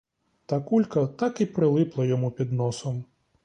Та 0.45 0.61
кулька 0.61 1.07
так 1.07 1.41
і 1.41 1.45
прилипла 1.45 2.05
йому 2.05 2.31
під 2.31 2.51
носом. 2.51 3.05